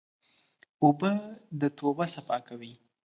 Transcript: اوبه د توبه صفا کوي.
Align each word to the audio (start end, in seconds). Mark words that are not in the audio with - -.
اوبه 0.83 1.11
د 1.59 1.61
توبه 1.77 2.05
صفا 2.15 2.37
کوي. 2.47 2.73